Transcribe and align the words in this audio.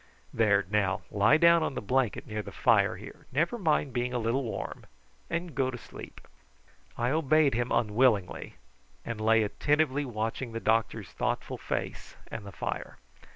There, 0.33 0.65
now, 0.67 1.03
lie 1.11 1.37
down 1.37 1.61
on 1.61 1.75
the 1.75 1.79
blanket 1.81 2.25
near 2.25 2.41
the 2.41 2.51
fire 2.51 2.95
here, 2.95 3.27
never 3.31 3.59
mind 3.59 3.93
being 3.93 4.15
a 4.15 4.17
little 4.17 4.43
warm, 4.43 4.87
and 5.29 5.53
go 5.53 5.69
to 5.69 5.77
sleep." 5.77 6.21
I 6.97 7.11
obeyed 7.11 7.53
him 7.53 7.71
unwillingly, 7.71 8.55
and 9.05 9.21
lay 9.21 9.43
attentively 9.43 10.03
watching 10.05 10.53
the 10.53 10.59
doctor's 10.59 11.09
thoughtful 11.09 11.59
face 11.59 12.15
and 12.31 12.47
the 12.47 12.51
fire. 12.51 12.97